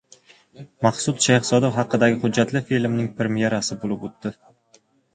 Maqsud 0.85 1.19
Shayxzoda 1.25 1.71
haqidagi 1.77 2.19
hujjatli 2.25 2.65
filmning 2.73 3.13
premyerasi 3.23 3.81
bo‘lib 3.87 4.13
o‘tdi 4.13 4.37